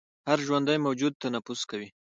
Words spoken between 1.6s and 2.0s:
کوي